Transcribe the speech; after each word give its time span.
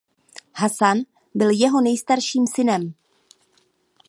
Hasan 0.53 0.99
byl 1.35 1.49
jeho 1.49 1.81
nejstarším 1.81 2.47
synem. 2.47 2.93